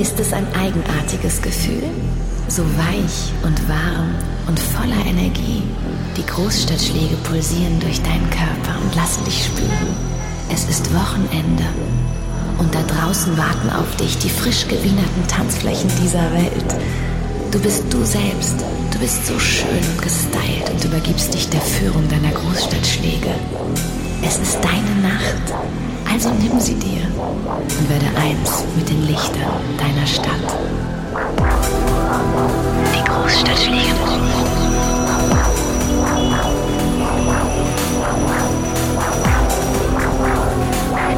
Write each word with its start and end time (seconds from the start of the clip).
Ist 0.00 0.18
es 0.18 0.32
ein 0.32 0.46
eigenartiges 0.54 1.42
Gefühl? 1.42 1.84
So 2.48 2.62
weich 2.62 3.34
und 3.42 3.68
warm 3.68 4.14
und 4.46 4.58
voller 4.58 5.04
Energie. 5.04 5.62
Die 6.16 6.24
Großstadtschläge 6.24 7.16
pulsieren 7.24 7.78
durch 7.80 8.00
deinen 8.00 8.30
Körper 8.30 8.80
und 8.82 8.94
lassen 8.96 9.22
dich 9.26 9.44
spüren. 9.44 9.94
Es 10.50 10.64
ist 10.70 10.88
Wochenende. 10.94 11.64
Und 12.56 12.74
da 12.74 12.80
draußen 12.80 13.36
warten 13.36 13.68
auf 13.68 13.94
dich 13.96 14.16
die 14.16 14.30
frisch 14.30 14.66
gewienerten 14.68 15.26
Tanzflächen 15.28 15.90
dieser 16.02 16.32
Welt. 16.32 16.74
Du 17.50 17.58
bist 17.60 17.84
du 17.90 18.02
selbst. 18.02 18.56
Du 18.92 18.98
bist 19.00 19.26
so 19.26 19.38
schön 19.38 19.84
und 19.92 20.00
gestylt 20.00 20.70
und 20.72 20.82
übergibst 20.82 21.34
dich 21.34 21.50
der 21.50 21.60
Führung 21.60 22.08
deiner 22.08 22.32
Großstadtschläge. 22.32 23.34
Es 24.26 24.38
ist 24.38 24.60
deine 24.64 25.02
Nacht. 25.02 25.52
Also 26.10 26.30
nimm 26.40 26.58
sie 26.58 26.76
dir 26.76 27.09
und 27.56 27.90
werde 27.90 28.06
eins 28.16 28.64
mit 28.76 28.88
den 28.88 29.06
Lichtern 29.06 29.50
deiner 29.78 30.06
Stadt. 30.06 30.30
Die 32.94 33.04
Großstadtschläge. 33.04 33.94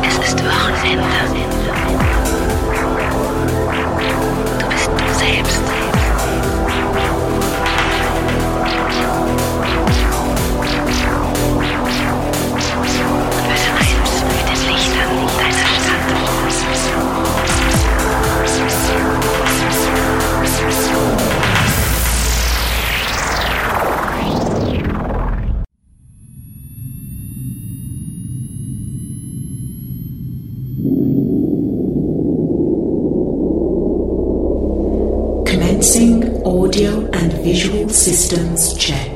Es 0.02 0.28
ist 0.28 0.44
Wochenende. 0.44 1.61
Systems 38.02 38.74
check. 38.74 39.11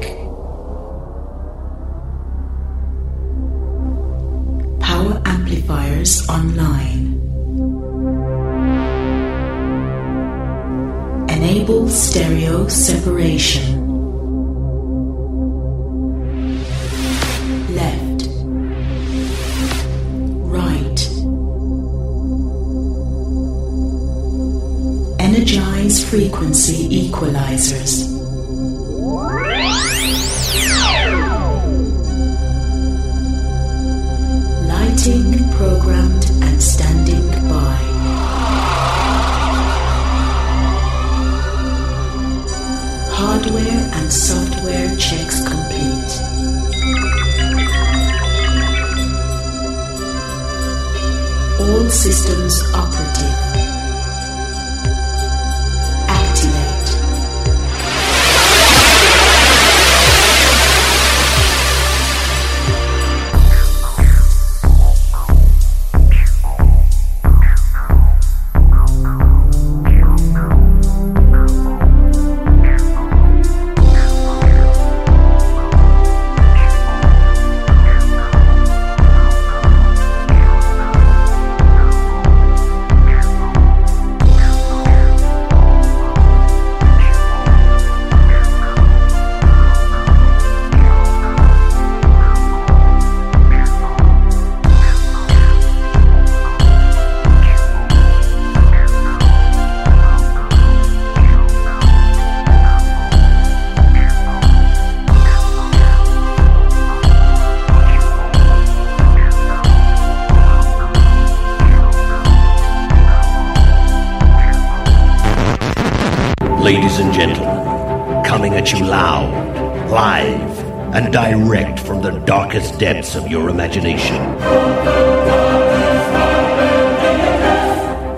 Darkest 122.57 122.81
depths 122.81 123.15
of 123.17 123.29
your 123.29 123.51
imagination. 123.51 124.17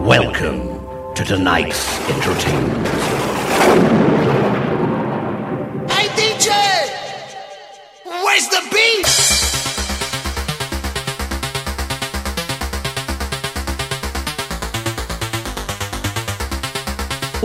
Welcome 0.05 0.81
to 1.17 1.25
tonight's 1.25 1.99
entertainment. 2.09 4.08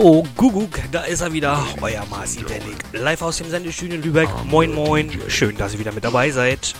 Oh, 0.05 0.21
Guguk, 0.35 0.81
da 0.91 1.03
ist 1.03 1.21
er 1.21 1.31
wieder, 1.31 1.65
euer 1.79 2.05
Marci 2.09 2.43
Dennig. 2.43 2.75
Live 2.91 3.21
aus 3.21 3.37
dem 3.37 3.49
Sendestudio 3.49 3.95
in 3.95 4.03
Lübeck. 4.03 4.27
Moin, 4.43 4.73
moin. 4.73 5.09
Schön, 5.29 5.55
dass 5.55 5.71
ihr 5.71 5.79
wieder 5.79 5.93
mit 5.93 6.03
dabei 6.03 6.29
seid. 6.29 6.75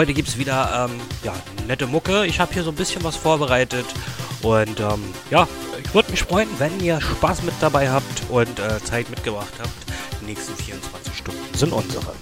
Heute 0.00 0.14
gibt 0.14 0.28
es 0.28 0.38
wieder 0.38 0.88
ähm, 0.88 0.98
ja, 1.24 1.34
nette 1.66 1.86
Mucke. 1.86 2.24
Ich 2.24 2.40
habe 2.40 2.54
hier 2.54 2.62
so 2.62 2.70
ein 2.70 2.74
bisschen 2.74 3.04
was 3.04 3.16
vorbereitet. 3.16 3.84
Und 4.40 4.80
ähm, 4.80 5.12
ja, 5.30 5.46
ich 5.84 5.92
würde 5.92 6.10
mich 6.10 6.22
freuen, 6.22 6.48
wenn 6.56 6.80
ihr 6.80 6.98
Spaß 7.02 7.42
mit 7.42 7.52
dabei 7.60 7.90
habt 7.90 8.22
und 8.30 8.58
äh, 8.58 8.82
Zeit 8.82 9.10
mitgebracht 9.10 9.52
habt. 9.58 9.68
Die 10.22 10.24
nächsten 10.24 10.56
24 10.56 11.14
Stunden 11.14 11.54
sind 11.54 11.74
unsere. 11.74 12.14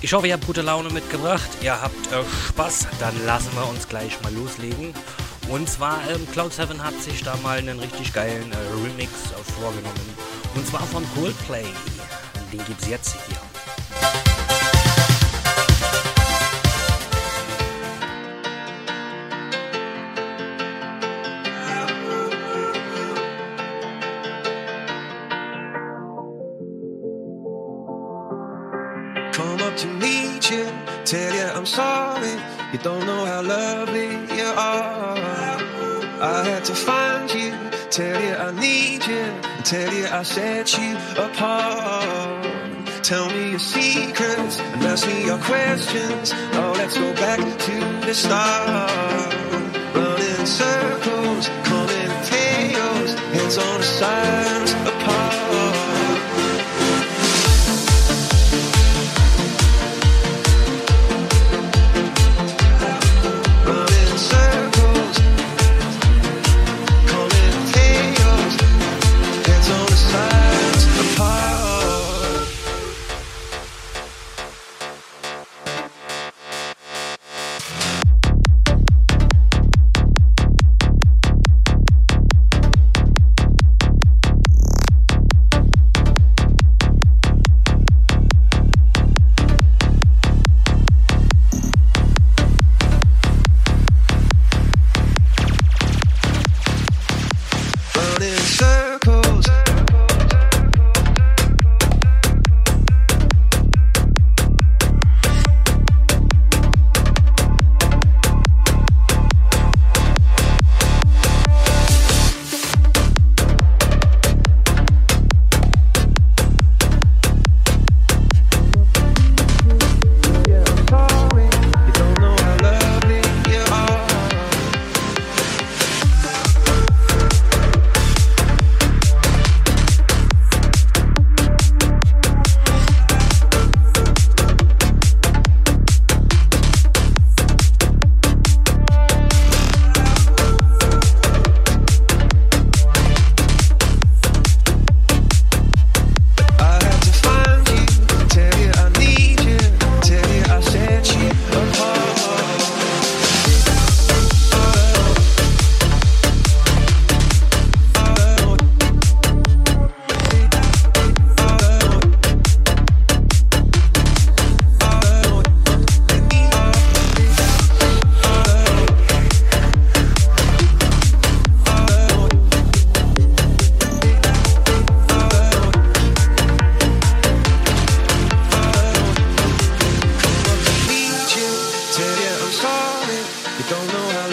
Ich 0.00 0.14
hoffe, 0.14 0.26
ihr 0.26 0.32
habt 0.32 0.46
gute 0.46 0.62
Laune 0.62 0.88
mitgebracht. 0.88 1.48
Ihr 1.60 1.78
habt 1.78 2.06
äh, 2.10 2.22
Spaß. 2.48 2.86
Dann 3.00 3.26
lassen 3.26 3.50
wir 3.54 3.68
uns 3.68 3.86
gleich 3.86 4.18
mal 4.22 4.32
loslegen. 4.32 4.94
Und 5.50 5.68
zwar, 5.68 5.98
ähm, 6.10 6.26
Cloud7 6.34 6.78
hat 6.78 6.94
sich 7.02 7.22
da 7.22 7.36
mal 7.42 7.58
einen 7.58 7.78
richtig 7.78 8.14
geilen 8.14 8.50
äh, 8.50 8.56
Remix 8.82 9.10
äh, 9.12 9.52
vorgenommen. 9.60 10.16
Und 10.54 10.66
zwar 10.66 10.82
von 10.84 11.04
Coldplay. 11.14 11.66
Den 12.50 12.64
gibt's 12.64 12.88
jetzt 12.88 13.16
hier. 13.26 14.27
You 32.70 32.78
don't 32.80 33.06
know 33.06 33.24
how 33.24 33.40
lovely 33.40 34.10
you 34.36 34.44
are. 34.44 35.16
I 36.20 36.44
had 36.44 36.64
to 36.66 36.74
find 36.74 37.32
you, 37.32 37.52
tell 37.88 38.20
you 38.22 38.34
I 38.34 38.50
need 38.50 39.06
you, 39.06 39.24
tell 39.64 39.90
you 39.94 40.06
I 40.06 40.22
set 40.22 40.76
you 40.76 40.98
apart. 41.16 42.86
Tell 43.02 43.30
me 43.30 43.50
your 43.52 43.58
secrets 43.58 44.60
and 44.60 44.82
ask 44.82 45.06
me 45.06 45.24
your 45.24 45.38
questions. 45.38 46.34
Oh, 46.34 46.74
let's 46.76 46.98
go 46.98 47.10
back 47.14 47.38
to 47.38 48.06
the 48.06 48.12
start. 48.12 49.34
Running 49.94 50.46
circles, 50.46 51.48
coming 51.64 51.96
in 52.04 52.24
tails, 52.26 53.14
heads 53.32 53.56
on 53.56 53.78
the 53.78 53.86
sides 53.86 54.87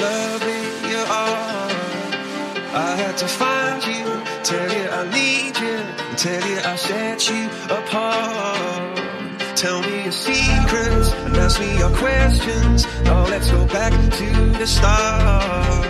lovely 0.05 0.63
you 0.91 1.01
are. 1.23 1.69
I 2.87 2.91
had 3.01 3.15
to 3.23 3.27
find 3.27 3.79
you, 3.91 4.05
tell 4.49 4.69
you 4.77 4.85
I 4.99 5.03
need 5.19 5.53
you, 5.65 5.77
tell 6.23 6.43
you 6.51 6.59
I 6.71 6.75
set 6.75 7.19
you 7.31 7.43
apart. 7.79 8.95
Tell 9.55 9.79
me 9.87 10.03
your 10.07 10.17
secrets 10.27 11.07
and 11.25 11.37
ask 11.37 11.59
me 11.59 11.69
your 11.83 11.93
questions. 12.03 12.85
Oh, 13.11 13.25
let's 13.29 13.49
go 13.49 13.65
back 13.77 13.93
to 14.19 14.29
the 14.59 14.67
start. 14.67 15.85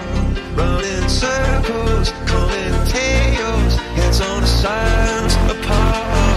Running 0.60 1.10
circles, 1.10 2.08
calling 2.32 2.78
tails, 2.98 3.74
heads 3.98 4.22
on 4.22 4.42
the 4.42 4.52
sides 4.64 5.36
apart. 5.56 6.35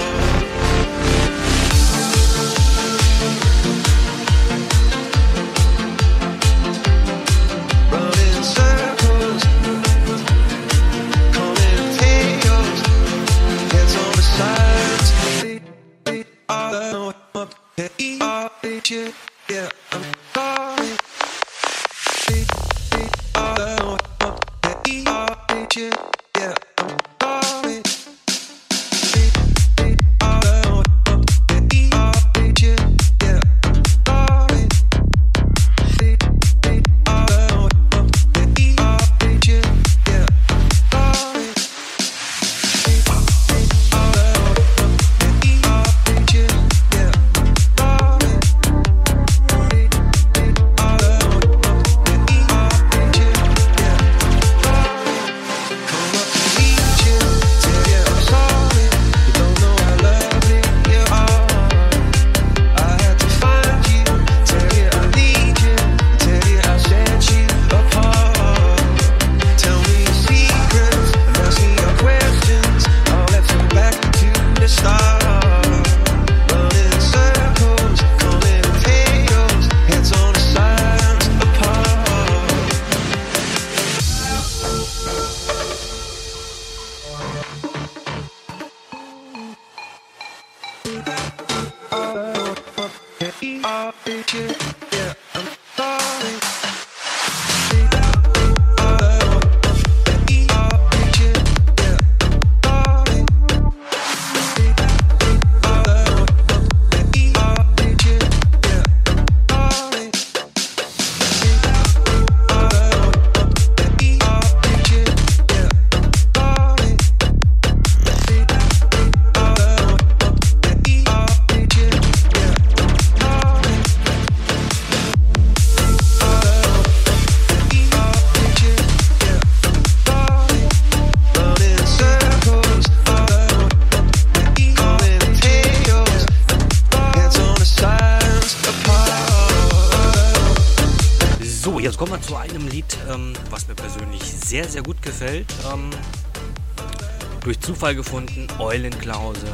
Zufall 147.89 147.95
gefunden, 147.95 148.47
Eulenklause. 148.59 149.47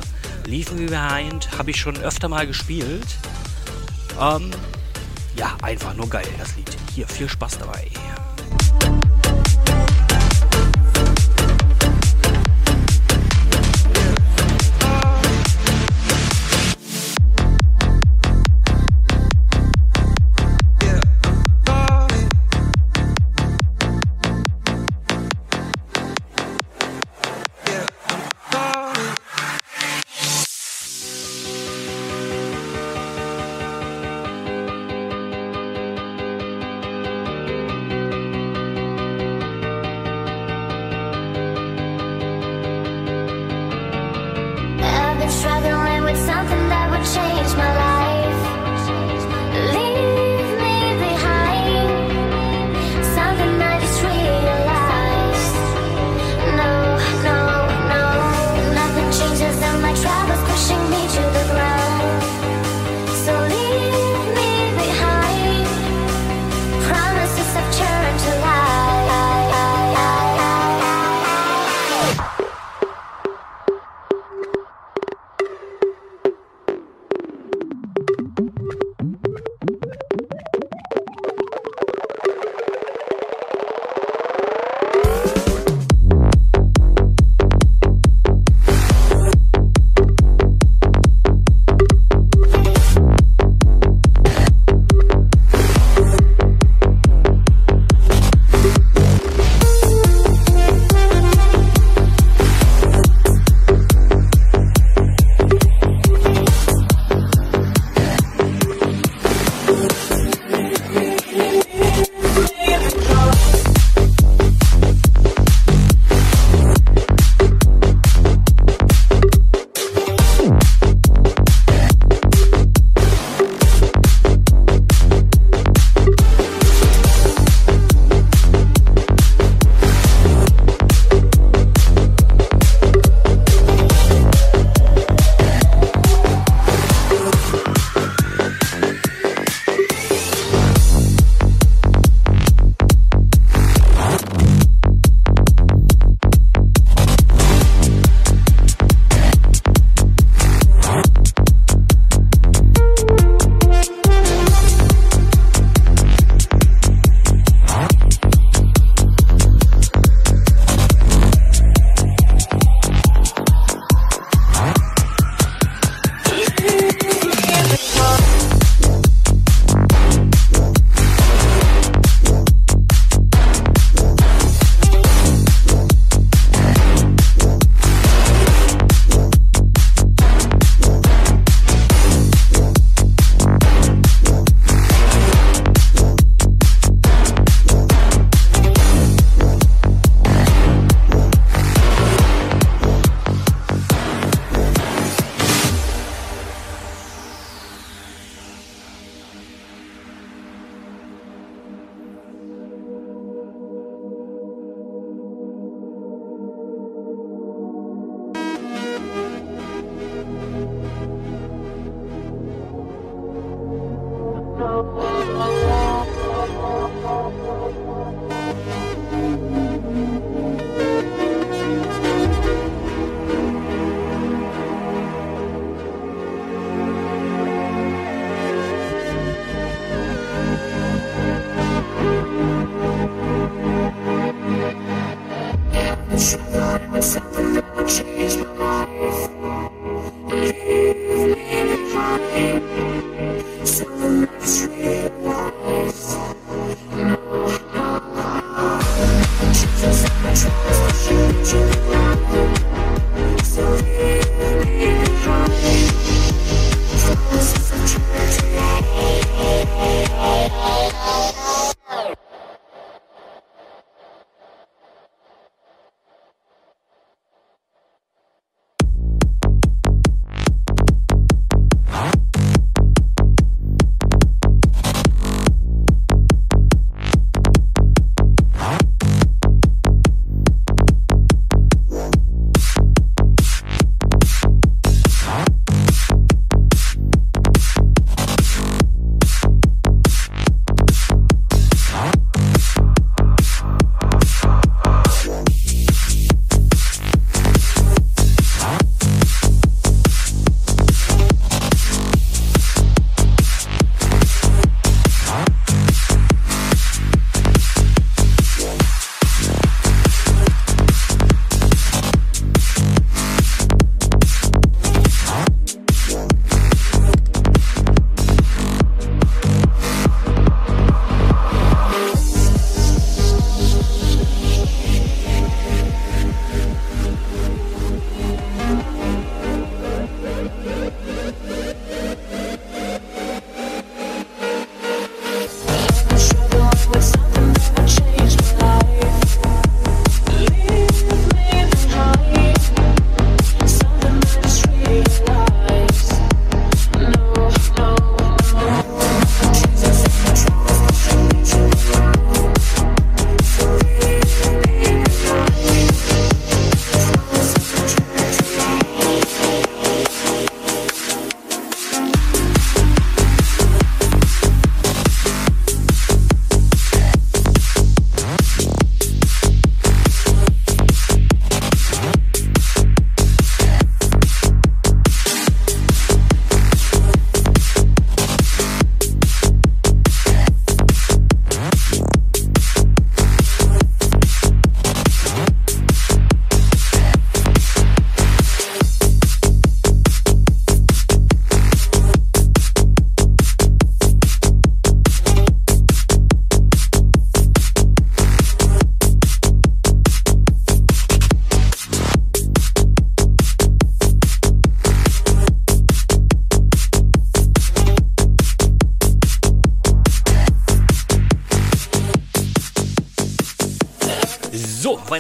Leave 0.47 0.75
Me 0.75 0.87
Behind 0.87 1.57
habe 1.57 1.71
ich 1.71 1.77
schon 1.77 1.97
öfter 1.99 2.29
mal 2.29 2.49
gespielt. 2.49 3.17
Ähm, 4.21 4.51
ja, 5.37 5.57
einfach 5.63 5.95
nur 5.95 6.11
geil, 6.11 6.27
das 6.37 6.57
Lied. 6.57 6.77
Hier, 6.93 7.07
viel 7.07 7.29
Spaß 7.29 7.59
dabei. 7.59 7.87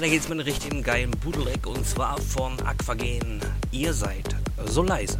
Weiter 0.04 0.12
geht's 0.12 0.28
mit 0.28 0.38
einem 0.38 0.46
richtigen 0.46 0.82
geilen 0.82 1.12
Budeleck 1.12 1.66
und 1.66 1.86
zwar 1.86 2.20
von 2.20 2.60
Aquagen. 2.60 3.40
Ihr 3.70 3.94
seid 3.94 4.36
so 4.66 4.82
leise. 4.82 5.18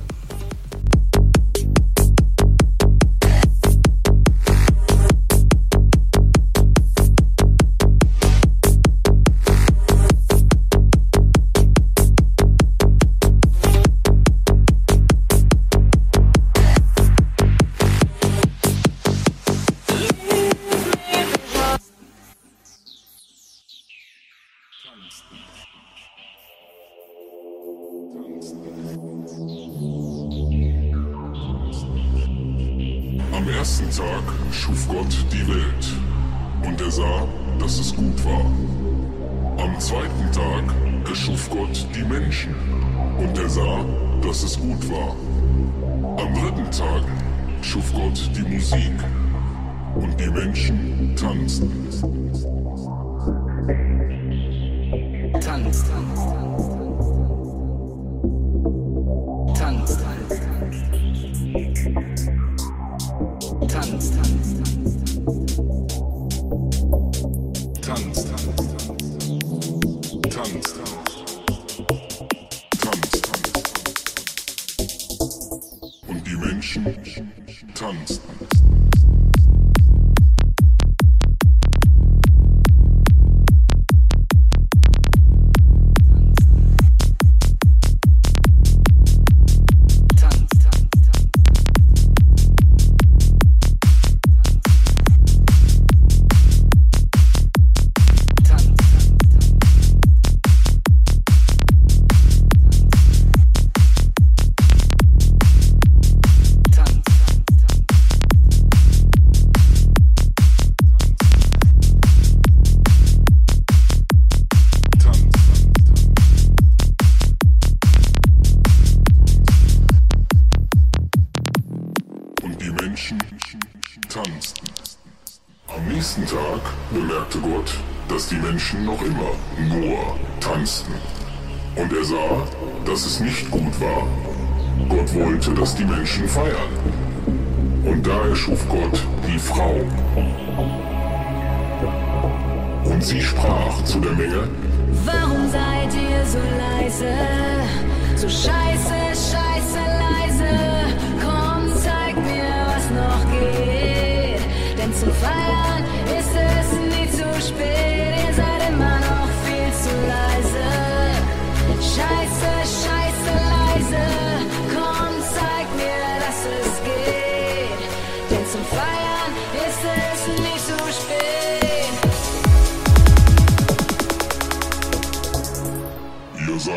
sons. 51.24 52.13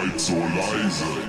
seid 0.01 0.19
so 0.19 0.33
leise. 0.33 1.27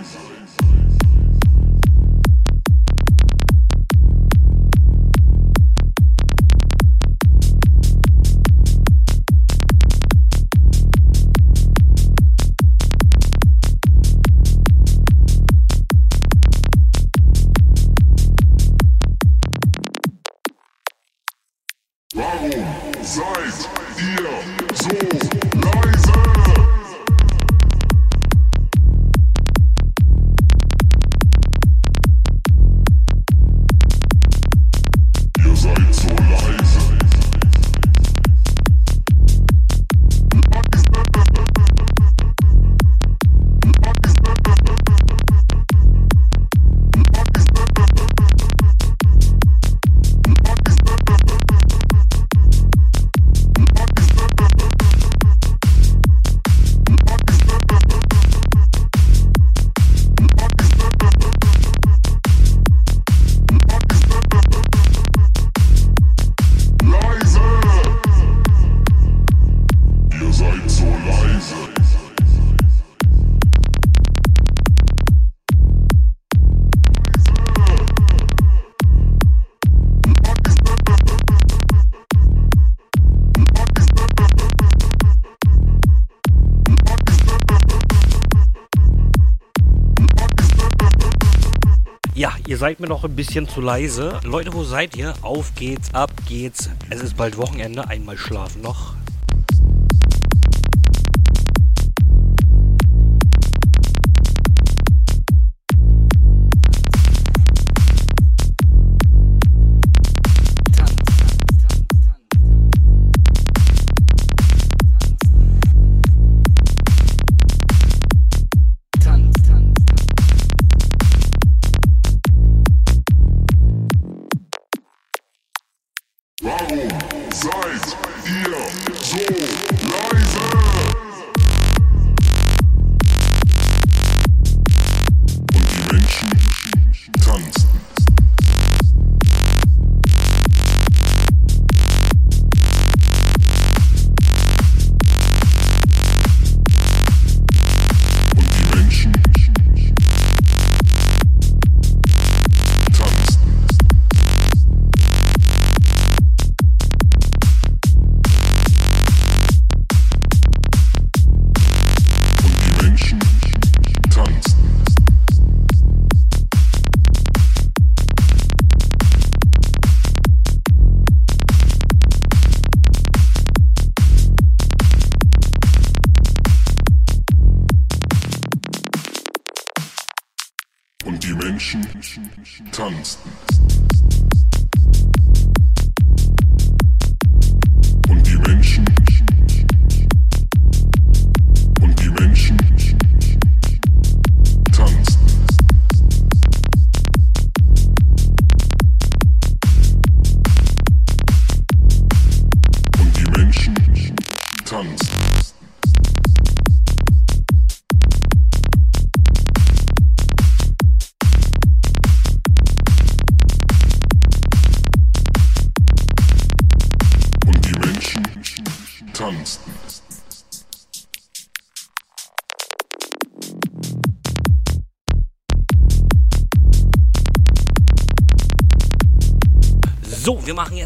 seid 92.69 92.81
mir 92.81 92.87
noch 92.87 93.03
ein 93.03 93.17
bisschen 93.17 93.49
zu 93.49 93.63
leise. 93.63 94.21
Leute, 94.25 94.53
wo 94.53 94.63
seid 94.63 94.95
ihr? 94.95 95.15
Auf 95.23 95.55
geht's, 95.55 95.95
ab 95.95 96.11
geht's. 96.29 96.69
Es 96.91 97.01
ist 97.01 97.17
bald 97.17 97.39
Wochenende. 97.39 97.89
Einmal 97.89 98.19
schlafen 98.19 98.61
noch. 98.61 98.98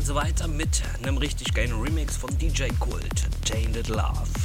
jetzt 0.02 0.14
weiter 0.16 0.48
mit 0.48 0.82
einem 1.00 1.16
richtig 1.16 1.54
geilen 1.54 1.80
Remix 1.80 2.16
von 2.16 2.36
DJ 2.36 2.64
Kult, 2.80 3.28
Tainted 3.44 3.86
Love. 3.86 4.41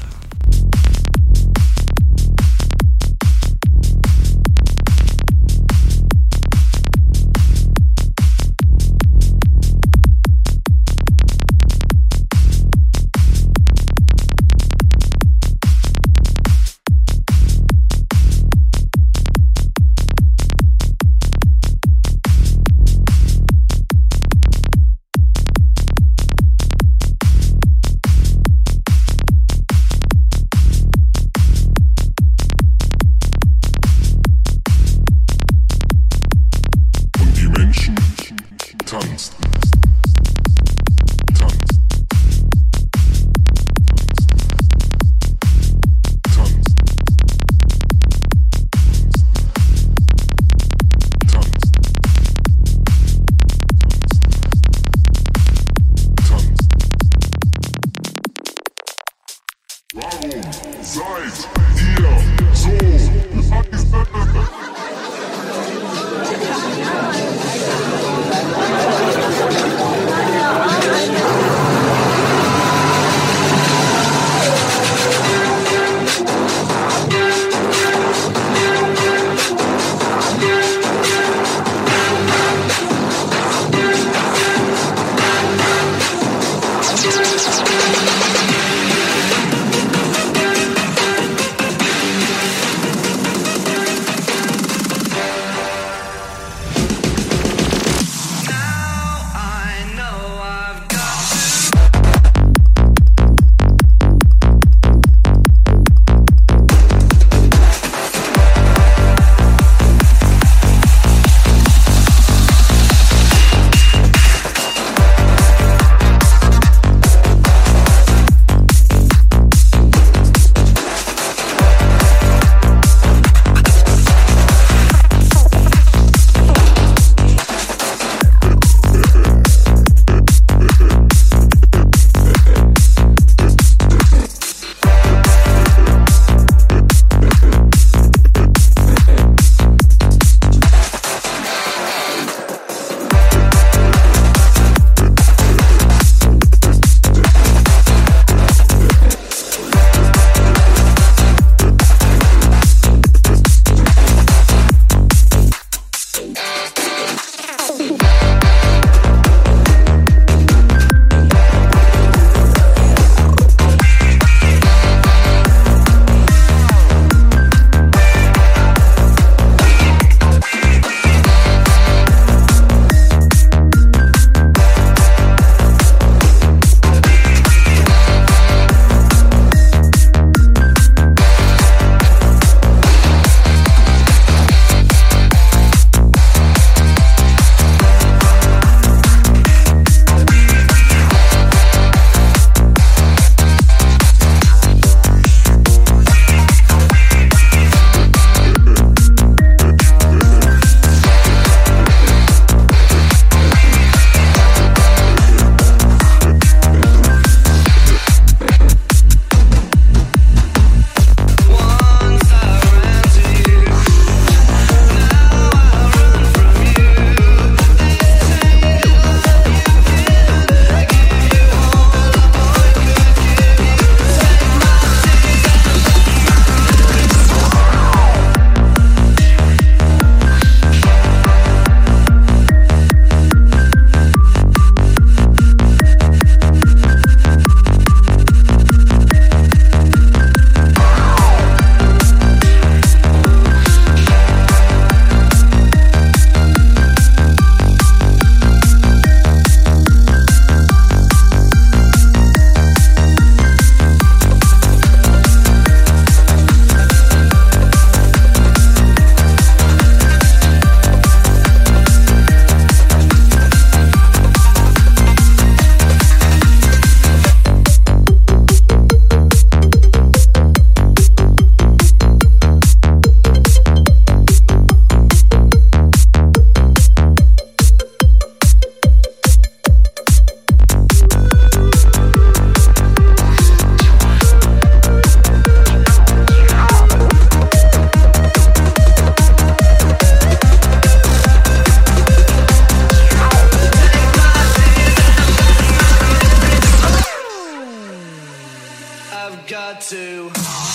To. 299.76 300.67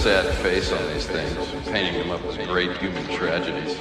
Sad 0.00 0.34
face 0.36 0.72
on 0.72 0.82
these 0.94 1.06
things, 1.06 1.36
painting 1.66 1.92
them 1.92 2.10
up 2.10 2.24
as 2.24 2.34
great 2.46 2.74
human 2.78 3.04
tragedies. 3.08 3.78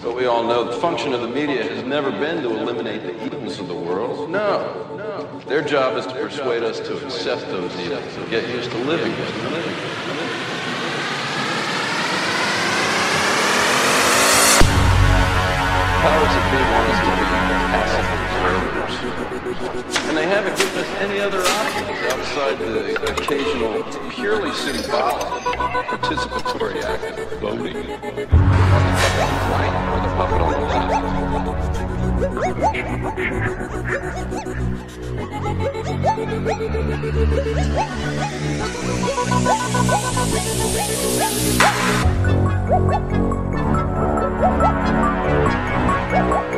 But 0.00 0.14
we 0.14 0.26
all 0.26 0.44
know 0.44 0.62
the 0.62 0.80
function 0.80 1.12
of 1.12 1.22
the 1.22 1.26
media 1.26 1.64
has 1.64 1.82
never 1.82 2.12
been 2.12 2.40
to 2.44 2.56
eliminate 2.56 3.02
the 3.02 3.24
evils 3.24 3.58
of 3.58 3.66
the 3.66 3.74
world. 3.74 4.30
No, 4.30 4.94
no. 4.96 5.40
Their 5.46 5.62
job 5.62 5.96
is 5.96 6.06
to 6.06 6.12
persuade 6.12 6.62
us 6.62 6.78
to 6.78 7.04
accept 7.04 7.48
those 7.48 7.76
evils 7.80 8.16
and 8.16 8.30
get 8.30 8.48
used 8.48 8.70
to 8.70 8.78
living 8.78 9.10
with 9.10 9.42
them. 9.42 9.52
Powers 16.00 16.30
that 16.30 16.46
be 16.52 16.58
want 16.70 16.86
us 16.92 16.98
to 17.00 17.10
be 17.10 17.24
passive. 17.74 18.75
And 19.58 20.16
they 20.16 20.26
haven't 20.26 20.56
given 20.58 20.78
us 20.78 20.88
any 21.00 21.18
other 21.20 21.40
options 21.40 21.88
outside 22.12 22.58
the 22.58 22.94
occasional 23.10 23.82
purely 24.10 24.52
symbolic 24.52 25.24
participatory 25.86 26.82
act 26.82 27.18
of 27.18 27.40
voting. 27.40 27.76
Right, 29.52 29.72
or 29.92 30.00
the 30.02 30.08
puppet 30.16 30.40
on 30.42 30.50
the 30.52 30.58
left. 46.30 46.55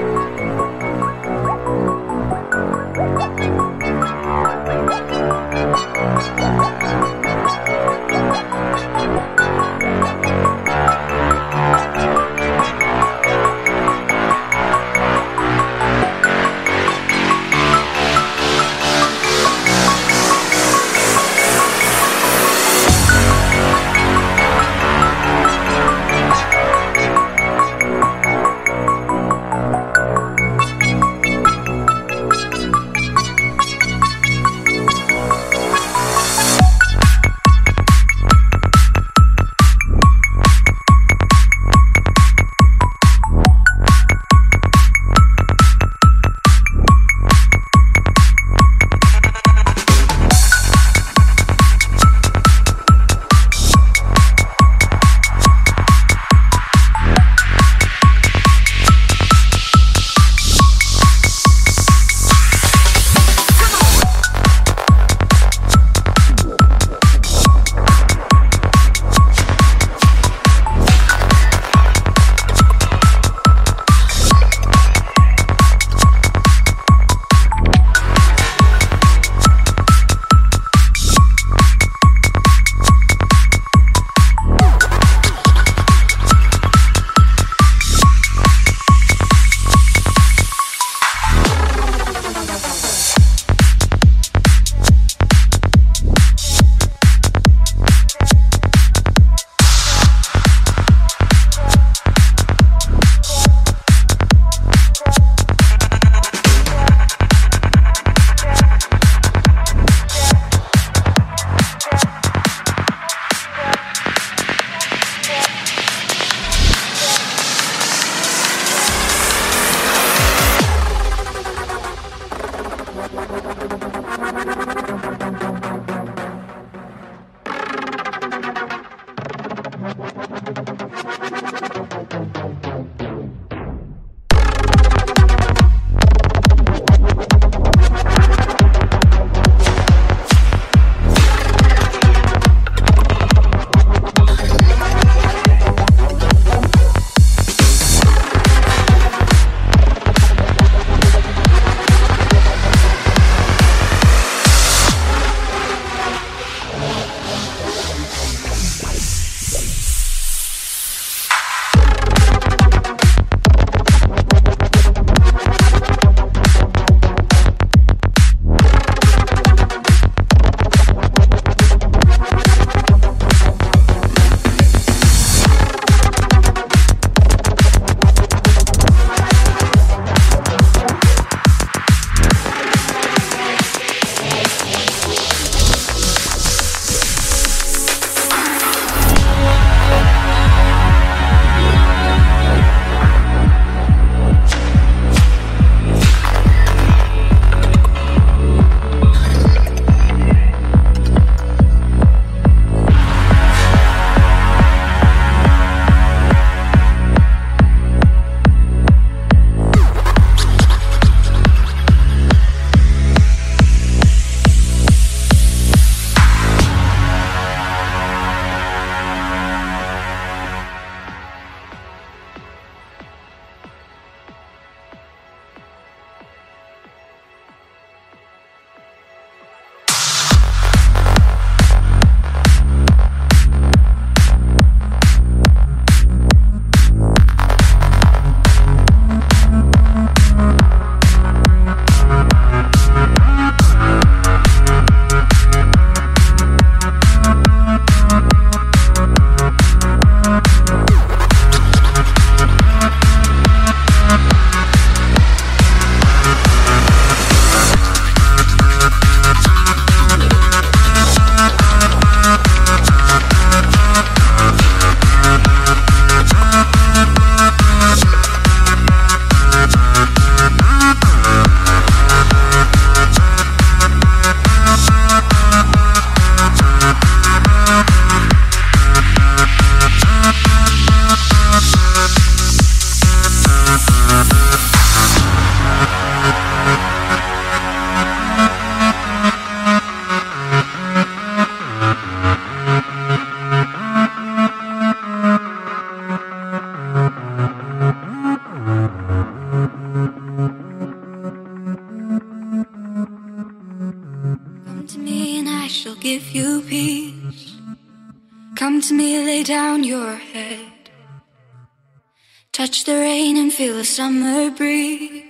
Summer. 314.69 315.23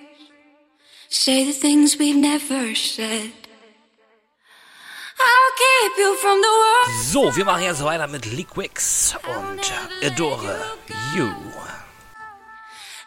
Say 1.08 1.44
the 1.44 1.52
things 1.52 1.96
we've 1.98 2.16
never 2.16 2.74
said. 2.74 3.32
I'll 5.20 5.52
keep 5.58 5.98
you 5.98 6.16
from 6.16 6.40
the 6.40 6.48
world. 6.48 6.88
So, 7.02 7.36
wir 7.36 7.44
machen 7.44 7.62
jetzt 7.62 7.82
weiter 7.82 8.06
mit 8.06 8.24
Liquix 8.26 9.14
und 9.26 9.72
Adore 10.04 10.60
You. 11.14 11.26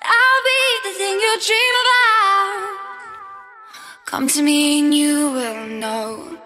I'll 0.03 0.41
be 0.43 0.89
the 0.89 0.93
thing 0.97 1.19
you 1.19 1.39
dream 1.39 1.75
about. 1.83 2.77
Come 4.05 4.27
to 4.27 4.41
me 4.41 4.79
and 4.79 4.93
you 4.93 5.31
will 5.31 5.67
know. 5.67 6.37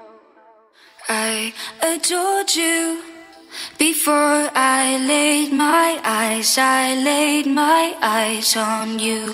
I 1.08 1.54
adored 1.82 2.54
you 2.54 3.02
before 3.80 4.50
I 4.54 4.98
laid 5.08 5.52
my 5.52 6.00
eyes. 6.04 6.58
I 6.60 6.96
laid 6.96 7.48
my 7.48 7.96
eyes 8.02 8.56
on 8.56 9.00
you, 9.00 9.34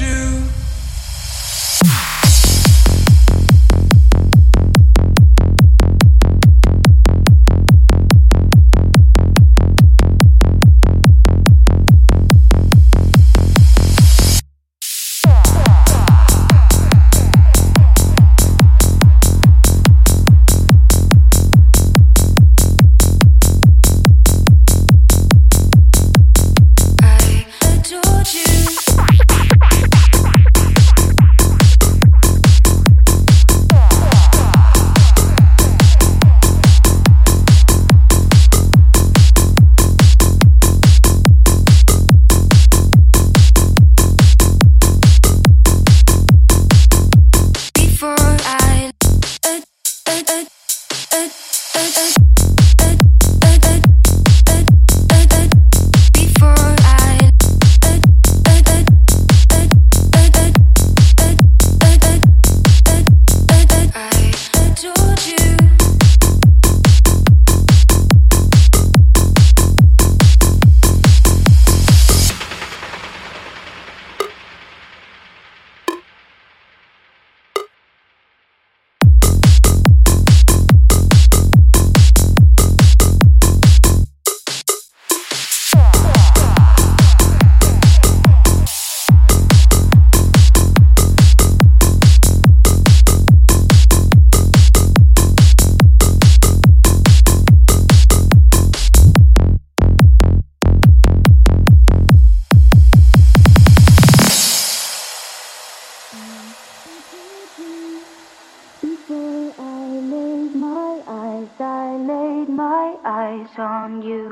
you. 0.00 0.31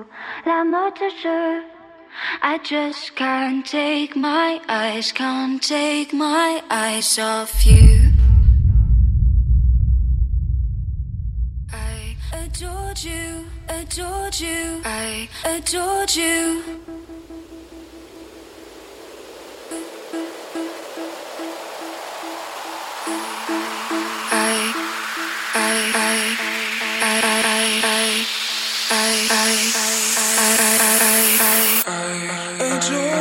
On 0.01 0.07
you. 0.45 0.51
La 0.51 0.65
moteur, 0.65 1.63
I 2.43 2.59
just 2.59 3.17
can't 3.17 3.65
take 3.65 4.17
my 4.17 4.61
eyes, 4.69 5.13
can't 5.13 5.63
take 5.63 6.13
my 6.13 6.63
eyes 6.71 7.19
off 7.19 7.67
you. 7.67 8.13
I 11.73 12.17
adored 12.33 13.03
you, 13.03 13.47
adored 13.69 14.41
you, 14.41 14.81
I 14.85 15.29
adored 15.45 16.15
you. 16.15 17.00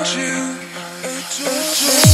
You. 0.06 2.09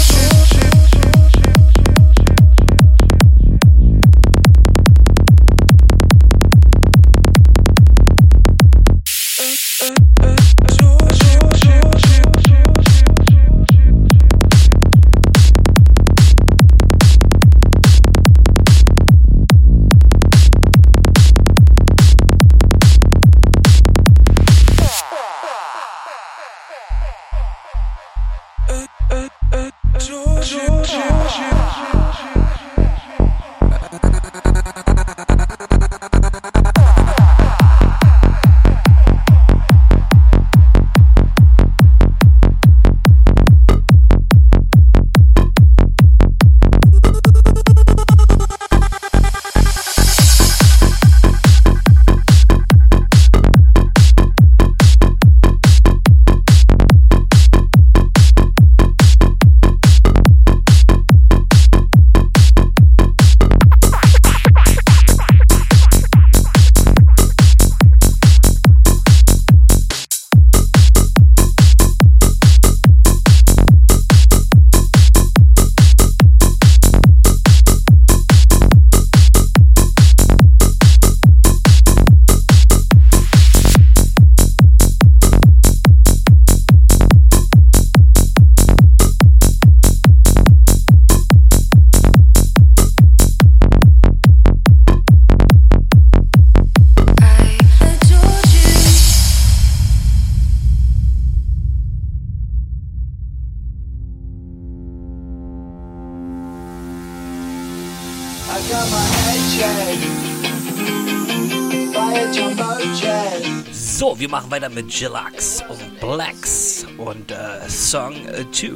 Wir 114.26 114.32
machen 114.32 114.50
weiter 114.50 114.70
mit 114.70 114.92
Jillax 114.92 115.64
und 115.70 116.00
Blacks 116.00 116.88
und 116.98 117.30
äh, 117.30 117.70
Song 117.70 118.16
2. 118.52 118.72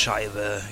Bandscheibe 0.00 0.62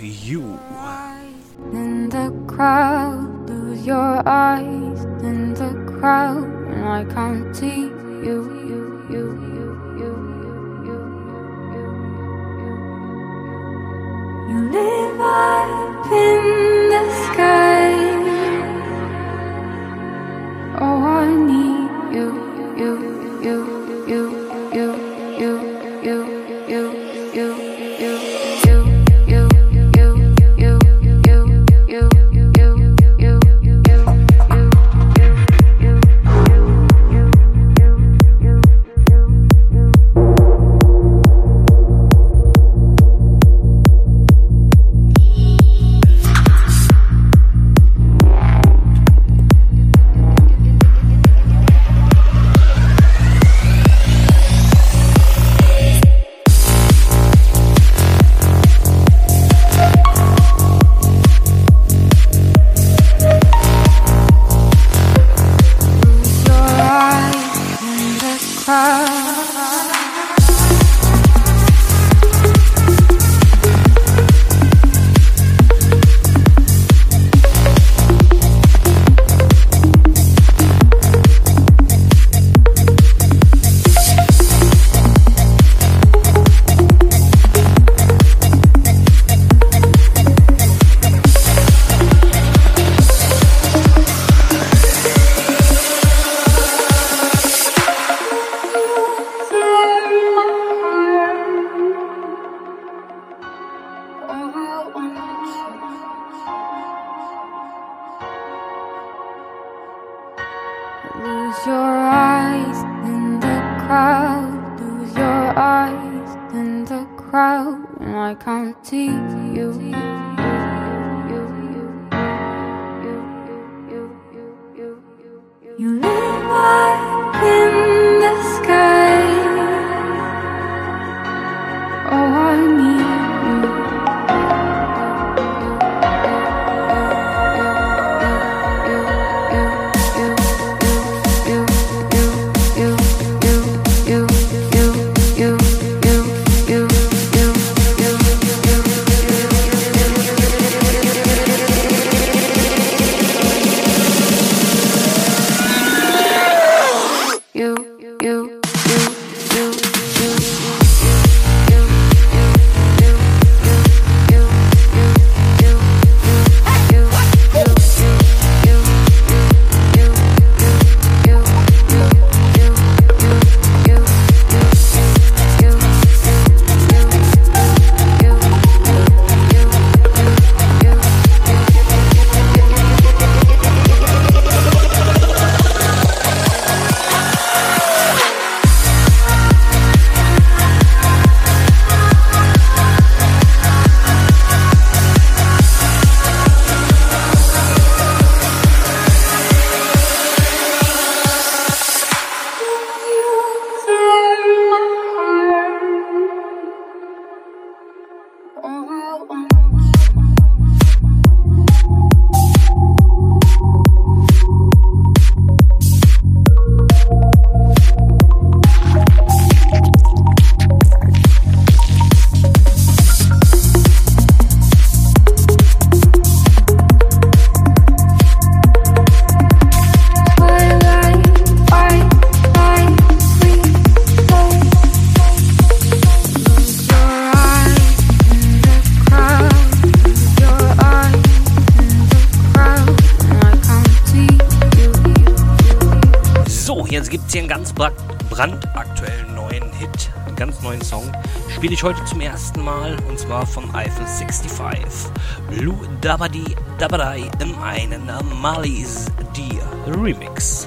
brandaktuellen 248.38 249.34
neuen 249.34 249.72
Hit, 249.72 250.10
einen 250.24 250.36
ganz 250.36 250.62
neuen 250.62 250.80
Song, 250.80 251.10
spiele 251.48 251.74
ich 251.74 251.82
heute 251.82 252.04
zum 252.04 252.20
ersten 252.20 252.62
Mal 252.62 252.96
und 253.08 253.18
zwar 253.18 253.44
von 253.44 253.74
Eiffel 253.74 254.06
65. 254.06 255.10
Blue 255.50 255.76
Dabadi 256.00 256.54
Dabadai 256.78 257.28
im 257.42 257.60
einen 257.60 258.08
Malis 258.40 259.06
Dear 259.36 259.68
Remix. 259.88 260.57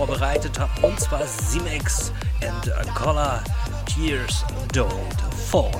vorbereitet 0.00 0.58
habe. 0.58 0.86
Und 0.86 0.98
zwar 0.98 1.26
Simex 1.26 2.10
and 2.42 2.94
Color 2.94 3.42
Tears 3.84 4.44
Don't 4.72 4.90
Fall. 5.50 5.70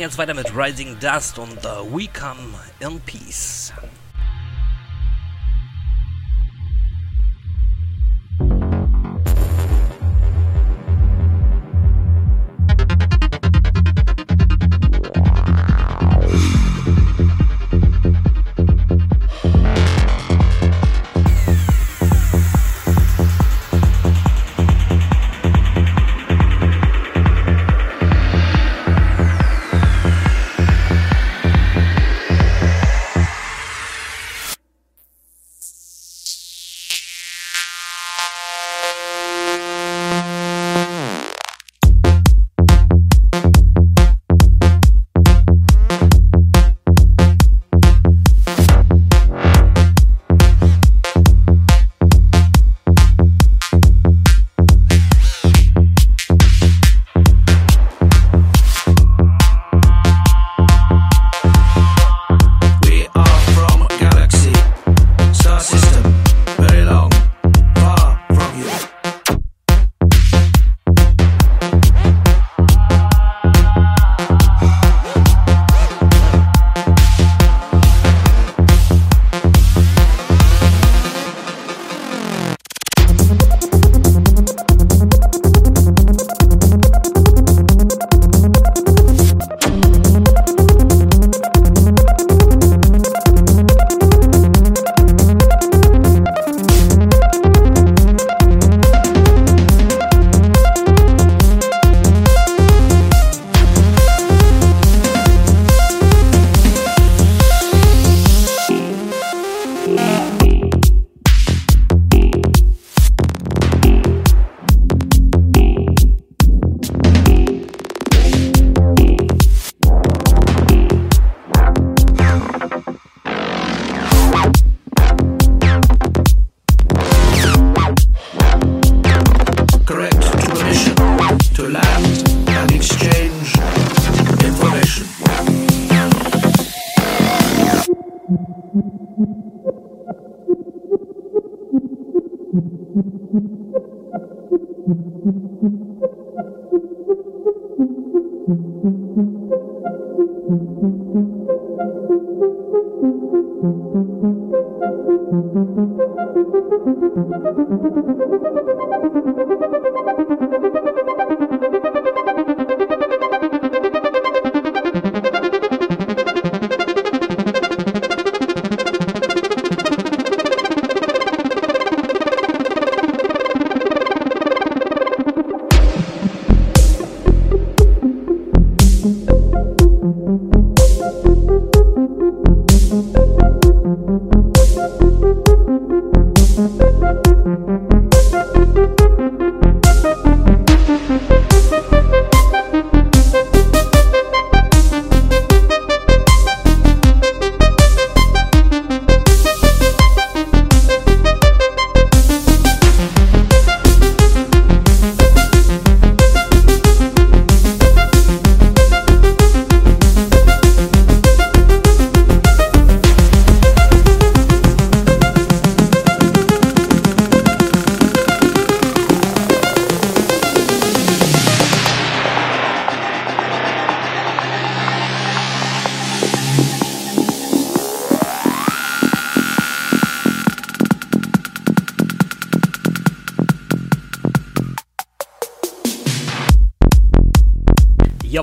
Machen 0.00 0.08
jetzt 0.08 0.18
weiter 0.18 0.32
mit 0.32 0.56
Rising 0.56 0.98
Dust 0.98 1.38
und 1.38 1.58
uh, 1.66 1.84
We 1.94 2.06
Come 2.06 2.54
in 2.80 3.00
Peace. 3.00 3.59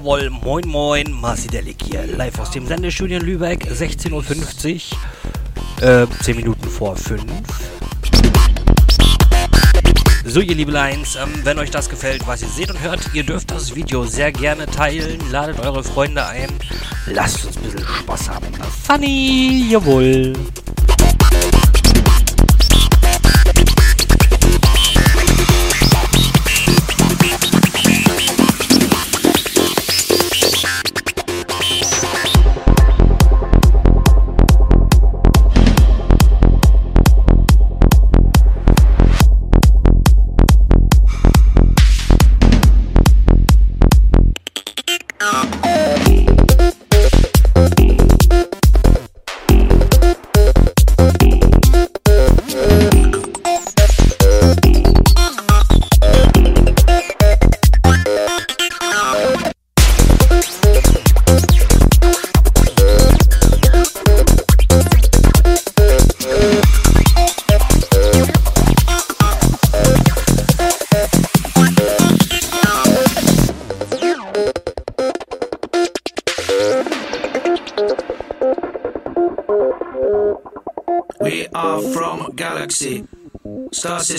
Jawohl, 0.08 0.30
moin 0.30 0.66
moin, 0.70 1.12
Marci 1.12 1.50
Delik 1.50 1.84
hier, 1.84 2.08
live 2.08 2.40
aus 2.40 2.52
dem 2.52 2.66
Sendestudio 2.66 3.18
in 3.18 3.26
Lübeck, 3.26 3.70
16.50 3.70 4.94
Uhr, 5.82 6.04
äh, 6.04 6.08
10 6.24 6.38
Minuten 6.38 6.70
vor 6.70 6.96
5. 6.96 7.26
So, 10.24 10.40
ihr 10.40 10.56
Liebeleins, 10.56 11.18
ähm, 11.18 11.42
wenn 11.44 11.60
euch 11.60 11.72
das 11.72 11.90
gefällt, 11.90 12.26
was 12.26 12.42
ihr 12.42 12.48
seht 12.48 12.72
und 12.72 12.80
hört, 12.80 13.02
ihr 13.14 13.24
dürft 13.24 13.52
das 13.52 13.76
Video 13.76 14.06
sehr 14.06 14.32
gerne 14.32 14.66
teilen, 14.66 15.20
ladet 15.30 15.60
eure 15.60 15.84
Freunde 15.84 16.26
ein, 16.26 16.52
lasst 17.08 17.44
uns 17.44 17.58
ein 17.58 17.64
bisschen 17.64 17.86
Spaß 17.86 18.30
haben. 18.30 18.48
Funny, 18.86 19.68
jawohl. 19.70 20.32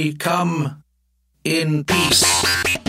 We 0.00 0.14
come 0.14 0.82
in 1.44 1.84
peace. 1.84 2.24
Peace. 2.64 2.79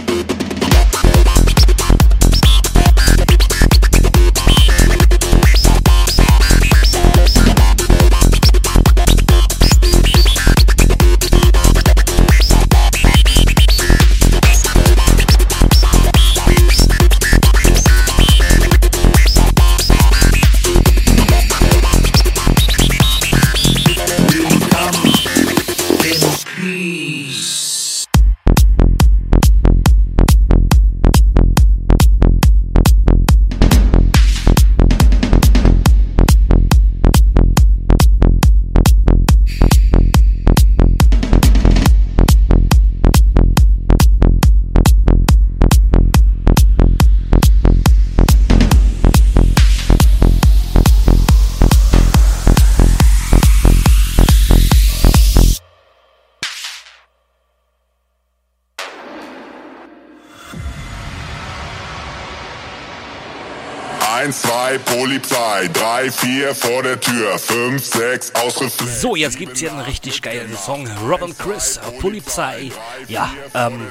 1, 64.31 64.41
2, 64.43 64.77
Polizei, 64.77 65.69
3, 65.73 66.09
4 66.09 66.55
vor 66.55 66.83
der 66.83 66.97
Tür, 66.97 67.37
5, 67.37 67.85
6, 67.85 68.33
Ausrüstung. 68.35 68.87
So, 68.87 69.17
jetzt 69.17 69.37
gibt's 69.37 69.59
hier 69.59 69.71
einen 69.73 69.81
richtig 69.81 70.21
geilen 70.21 70.55
Song. 70.55 70.87
Robin 71.05 71.37
Chris, 71.37 71.77
Polizei. 71.99 72.71
Ja, 73.09 73.29
ähm, 73.53 73.87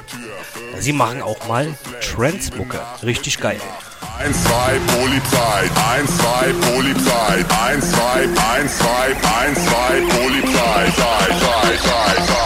sie 0.79 0.93
machen 0.93 1.21
auch 1.21 1.47
mal 1.47 1.75
Transmucke. 2.01 2.79
Richtig 3.03 3.39
geil. 3.39 3.61
1, 4.17 4.43
2, 4.43 4.79
Polizei, 4.97 5.69
1, 5.99 6.17
2, 6.17 6.53
Polizei, 6.73 7.45
1, 7.69 7.91
2, 7.91 8.23
1, 8.23 8.77
2, 8.79 9.15
1, 9.45 9.65
2, 9.65 10.01
Polizei, 10.17 10.91
3, 10.97 11.27
3, 11.27 11.77
3, 11.77 12.25
3. 12.25 12.40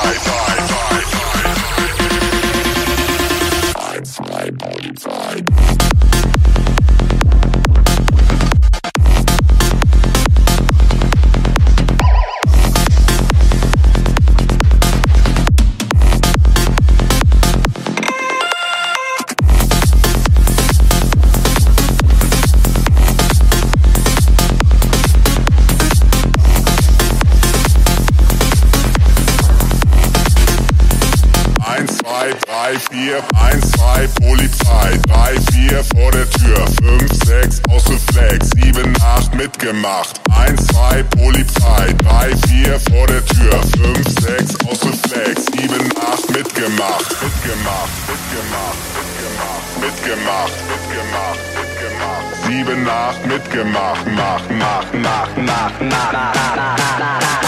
vier, 33.16 33.40
eins, 33.40 33.72
zwei, 33.72 34.08
Polizei, 34.20 35.00
drei, 35.08 35.36
vier 35.52 35.84
vor 35.96 36.12
der 36.12 36.30
Tür, 36.30 36.66
fünf, 36.82 37.12
sechs, 37.26 37.62
Ausreflex, 37.70 38.50
sieben, 38.52 38.94
acht, 39.02 39.34
mitgemacht, 39.36 40.20
eins, 40.32 40.66
zwei, 40.68 41.04
Polizei, 41.04 41.94
drei, 42.04 42.36
vier 42.48 42.80
vor 42.92 43.08
der 43.08 43.26
Tür, 43.26 43.62
fünf, 43.78 44.08
sechs, 44.20 44.56
Ausreflex, 44.66 45.46
sieben, 45.46 45.90
acht, 46.12 46.30
mitgemacht, 46.32 47.10
mitgemacht, 47.22 47.96
mitgemacht, 48.08 48.78
mitgemacht, 49.00 49.78
mitgemacht, 49.82 50.54
mitgemacht, 50.68 51.40
mitgemacht, 51.56 52.46
sieben, 52.48 52.90
acht, 52.90 53.26
mitgemacht, 53.26 54.06
mach, 54.16 54.42
mach, 54.50 54.86
mach, 54.94 55.28
mach, 55.38 55.72
mach, 55.80 55.82
mach, 55.82 56.56
mach, 56.56 56.80
mach. 57.00 57.45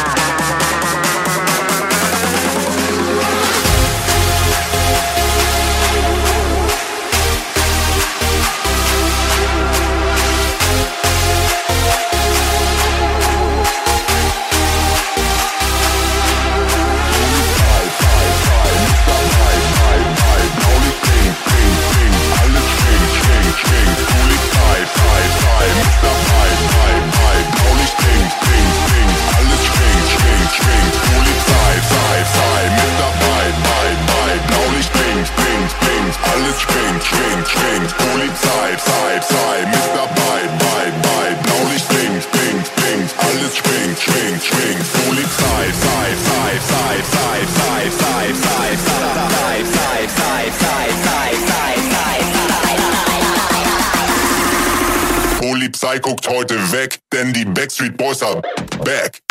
Zeit, 38.87 39.23
Zeit, 39.23 39.67
mit 39.67 39.89
dabei, 39.93 40.39
bei, 40.63 40.83
bei, 41.05 41.27
Blaulicht 41.43 41.87
blinkt, 41.89 42.31
blinkt, 42.31 42.69
blinkt, 42.75 43.11
alles 43.25 43.53
schwingt, 43.57 43.99
schwingt, 43.99 44.43
schwingt, 44.43 44.85
Polizei, 44.93 45.63
Zeit, 45.83 46.17
Zeit, 46.27 46.61
Zeit, 46.71 47.05
Zeit, 47.19 47.47
Zeit, 47.59 47.91
Zeit, 48.01 48.35
Zeit, 48.37 48.77
Zeit, 48.77 49.67
Zeit, 49.75 50.09
Zeit, 50.15 50.47
Zeit, 50.47 50.97
Zeit, 51.03 51.37
Polizei 55.39 55.99
guckt 55.99 56.27
heute 56.27 56.55
weg, 56.71 56.99
denn 57.13 57.31
die 57.33 57.45
Backstreet 57.45 57.95
Boys 57.97 58.21
are 58.21 58.41
back. 58.83 59.26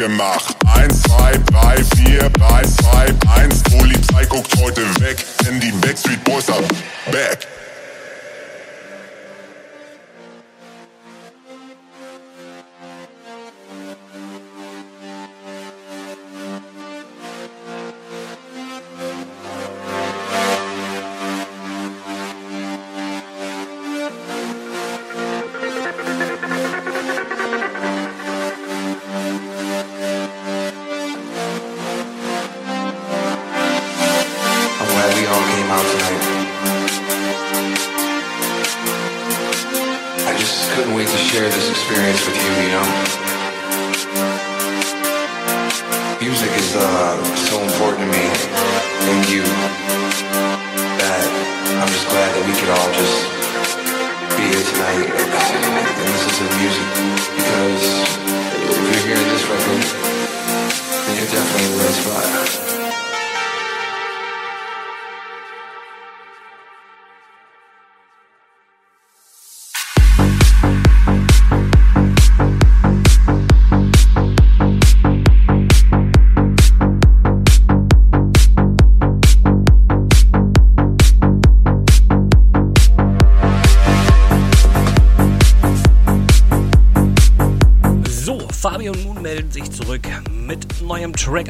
gemacht. 0.00 0.56
1, 0.78 1.02
2, 1.02 1.38
3, 1.52 1.84
4, 1.84 2.32
3, 2.32 2.62
2, 2.62 3.14
1. 3.42 3.62
Poli 3.64 3.94
guckt 4.30 4.56
heute 4.58 4.82
weg, 5.00 5.18
denn 5.44 5.60
die 5.60 5.72
Backstreet 5.72 6.24
Boys 6.24 6.48
are 6.48 6.62
back. 7.10 7.46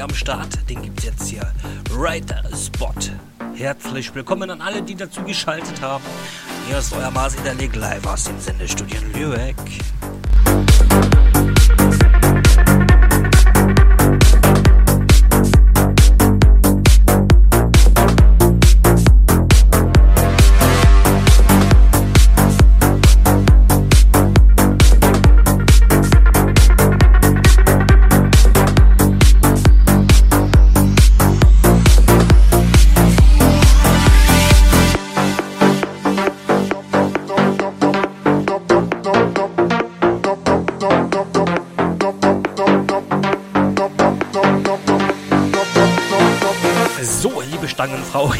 Am 0.01 0.13
Start. 0.13 0.69
Den 0.69 0.81
gibt's 0.81 1.03
jetzt 1.03 1.27
hier. 1.27 1.51
Right 1.91 2.25
Spot. 2.55 2.93
Herzlich 3.55 4.13
willkommen 4.15 4.49
an 4.49 4.61
alle, 4.61 4.81
die 4.81 4.95
dazu 4.95 5.21
geschaltet 5.23 5.81
haben. 5.81 6.03
Hier 6.67 6.79
ist 6.79 6.93
euer 6.93 7.11
Marci 7.11 7.37
der 7.43 7.53
Leg 7.53 7.75
live 7.75 8.05
aus 8.07 8.23
den 8.23 8.39
Sendestudien 8.39 9.13
Lübeck. 9.13 9.55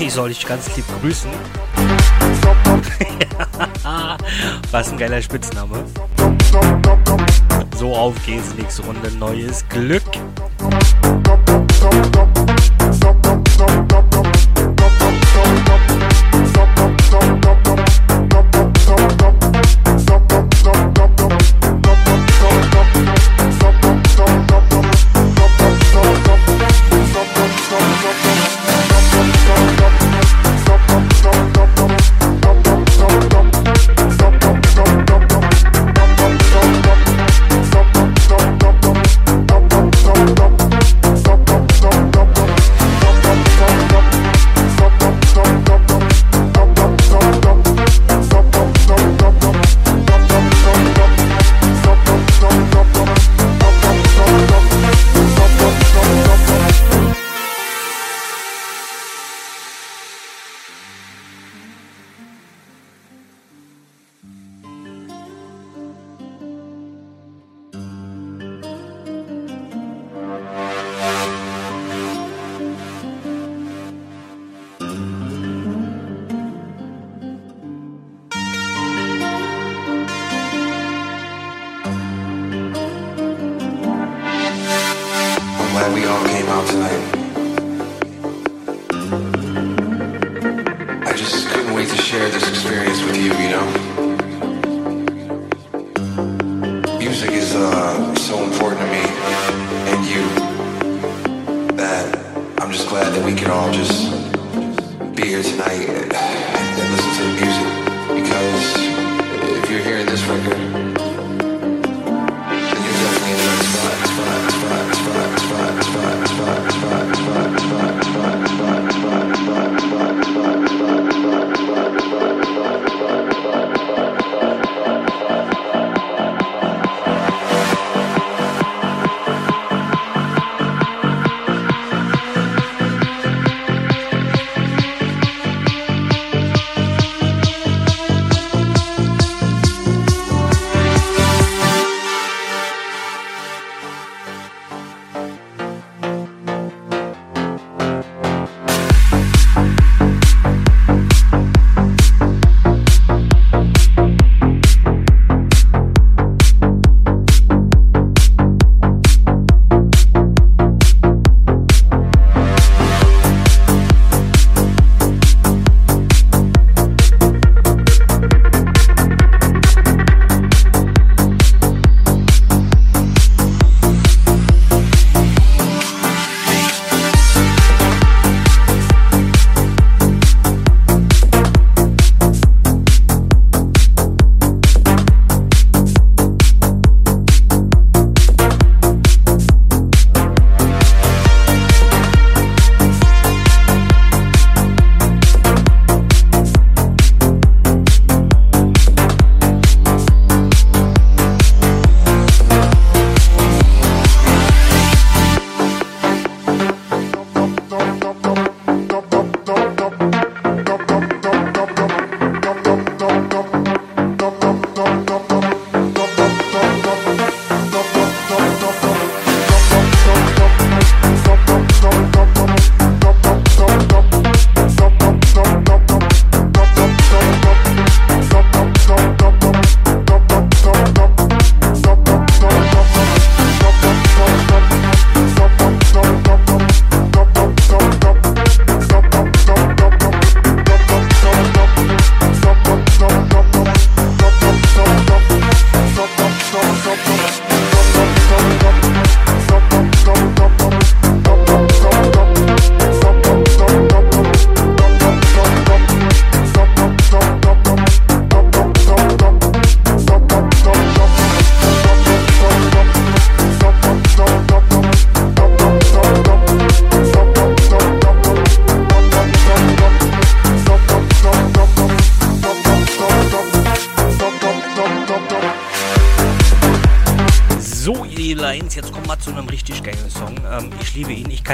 Ich 0.01 0.13
soll 0.13 0.29
dich 0.29 0.47
ganz 0.47 0.75
lieb 0.75 0.85
grüßen. 0.99 1.29
Was 4.71 4.91
ein 4.91 4.97
geiler 4.97 5.21
Spitzname. 5.21 5.85
So, 7.77 7.95
auf 7.95 8.15
geht's, 8.25 8.55
nächste 8.55 8.81
Runde, 8.81 9.11
neues 9.11 9.63
Glück. 9.69 10.01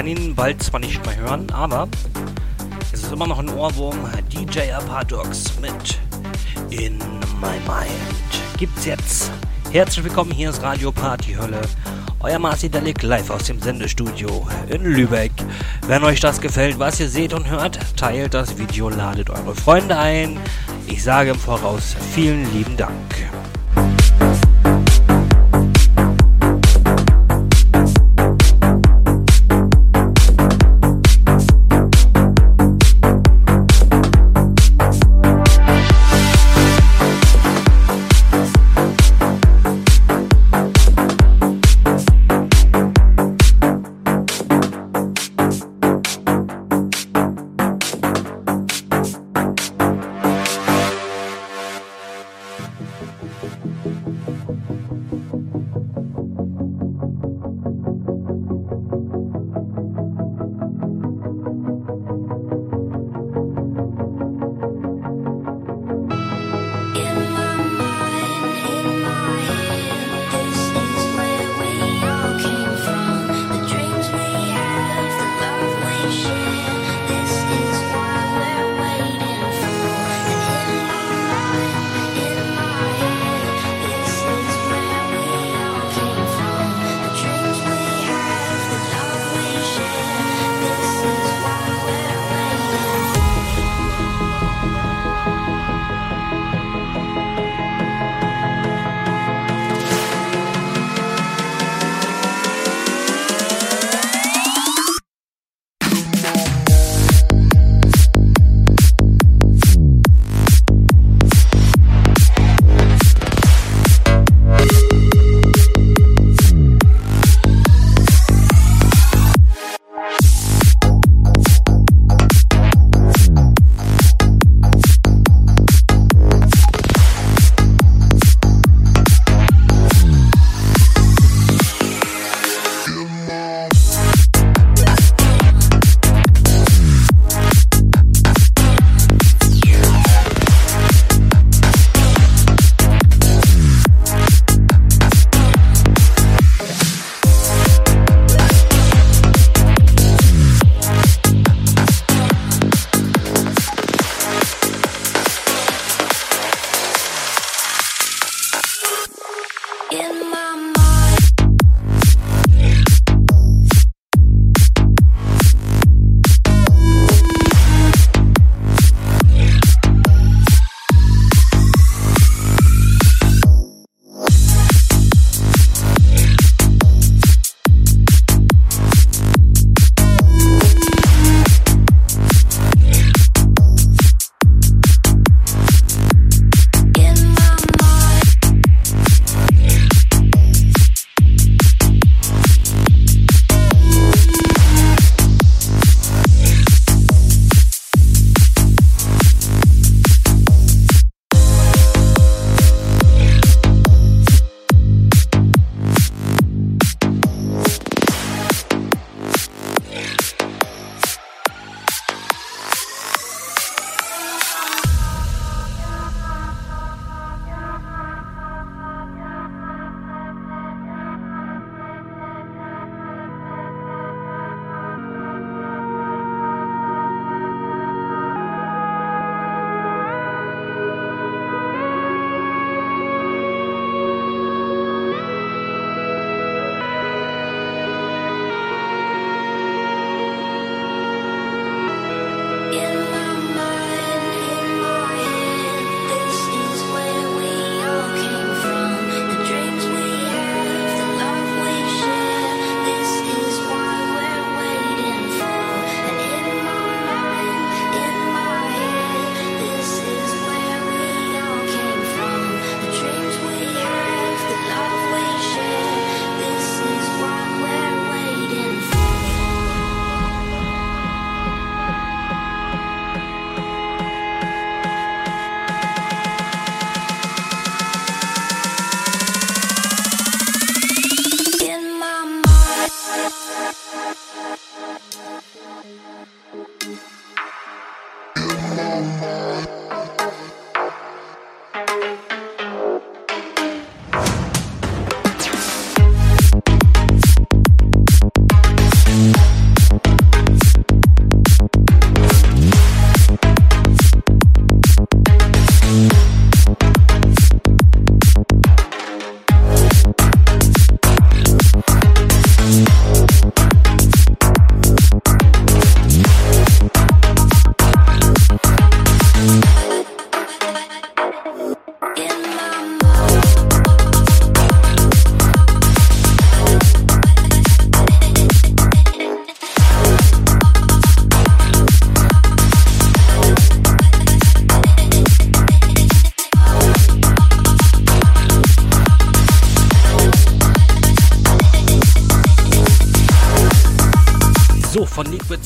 Ihn. 0.08 0.34
Bald 0.34 0.62
zwar 0.62 0.80
nicht 0.80 1.04
mehr 1.04 1.16
hören, 1.16 1.50
aber 1.50 1.88
es 2.92 3.02
ist 3.02 3.12
immer 3.12 3.26
noch 3.26 3.38
ein 3.38 3.50
Ohrwurm. 3.50 3.98
DJ 4.32 4.72
Apadox 4.72 5.52
mit 5.60 5.98
In 6.70 6.98
My 7.40 7.58
Mind. 7.66 8.56
Gibt's 8.56 8.84
jetzt. 8.86 9.30
Herzlich 9.70 10.04
willkommen, 10.04 10.30
hier 10.30 10.50
ist 10.50 10.62
Radio 10.62 10.90
Party 10.90 11.34
Hölle. 11.34 11.60
Euer 12.20 12.38
Marci 12.38 12.68
Delic 12.68 13.02
live 13.02 13.30
aus 13.30 13.44
dem 13.44 13.60
Sendestudio 13.60 14.46
in 14.68 14.82
Lübeck. 14.82 15.32
Wenn 15.86 16.02
euch 16.02 16.20
das 16.20 16.40
gefällt, 16.40 16.78
was 16.78 16.98
ihr 16.98 17.08
seht 17.08 17.32
und 17.32 17.48
hört, 17.48 17.78
teilt 17.96 18.34
das 18.34 18.58
Video, 18.58 18.88
ladet 18.88 19.30
eure 19.30 19.54
Freunde 19.54 19.96
ein. 19.96 20.38
Ich 20.86 21.02
sage 21.02 21.30
im 21.30 21.38
Voraus 21.38 21.94
vielen 22.14 22.52
lieben 22.54 22.76
Dank. 22.76 23.17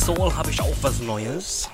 Soul 0.05 0.35
habe 0.35 0.51
ich 0.51 0.61
auch 0.61 0.75
was 0.81 0.99
Neues. 0.99 1.71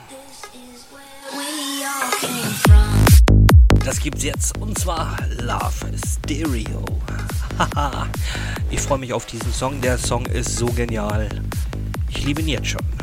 Das 3.82 3.98
gibt's 4.00 4.22
jetzt 4.22 4.58
und 4.58 4.78
zwar 4.78 5.16
Love 5.40 5.96
Stereo. 6.06 6.84
Haha, 7.58 8.06
ich 8.68 8.80
freue 8.80 8.98
mich 8.98 9.14
auf 9.14 9.24
diesen 9.24 9.50
Song. 9.50 9.80
Der 9.80 9.96
Song 9.96 10.26
ist 10.26 10.58
so 10.58 10.66
genial. 10.66 11.30
Ich 12.10 12.22
liebe 12.26 12.42
ihn 12.42 12.48
jetzt 12.48 12.68
schon. 12.68 12.97